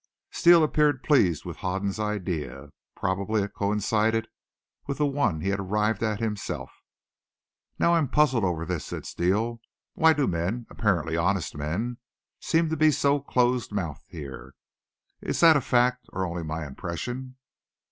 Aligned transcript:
Steele 0.31 0.63
appeared 0.63 1.03
pleased 1.03 1.45
with 1.45 1.57
Hoden's 1.57 1.99
idea. 1.99 2.69
Probably 2.97 3.43
it 3.43 3.53
coincided 3.53 4.27
with 4.87 4.97
the 4.97 5.05
one 5.05 5.41
he 5.41 5.49
had 5.49 5.59
arrived 5.59 6.01
at 6.01 6.19
himself. 6.19 6.71
"Now, 7.77 7.93
I'm 7.93 8.07
puzzled 8.07 8.43
over 8.43 8.65
this," 8.65 8.83
said 8.83 9.05
Steele. 9.05 9.61
"Why 9.93 10.13
do 10.13 10.25
men, 10.25 10.65
apparently 10.71 11.17
honest 11.17 11.55
men, 11.55 11.97
seem 12.39 12.67
to 12.69 12.77
be 12.77 12.89
so 12.89 13.19
close 13.19 13.71
mouthed 13.71 14.07
here? 14.07 14.55
Is 15.21 15.39
that 15.41 15.55
a 15.55 15.61
fact 15.61 16.07
or 16.11 16.25
only 16.25 16.41
my 16.43 16.65
impression?" 16.65 17.35